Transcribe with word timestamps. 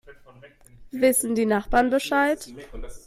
Wissen 0.93 1.35
die 1.35 1.45
Nachbarn 1.45 1.91
Bescheid? 1.91 2.51